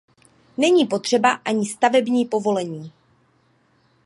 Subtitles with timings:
[0.57, 2.91] Není potřeba ani stavební povolení.